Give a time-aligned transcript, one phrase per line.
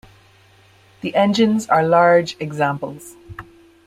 [1.01, 3.17] The engines are large examples.